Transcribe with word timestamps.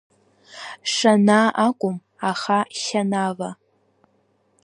Шанаа 0.93 1.49
акәым, 1.67 1.97
аха 2.29 2.57
Шьанава. 2.81 3.49